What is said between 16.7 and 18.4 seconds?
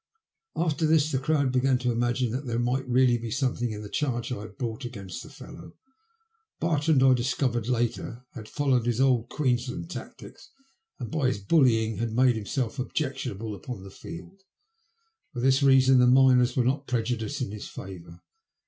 prejudiced in his favour.